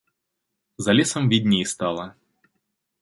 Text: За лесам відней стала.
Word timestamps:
За 0.77 0.93
лесам 0.99 1.29
відней 1.29 1.65
стала. 1.65 2.13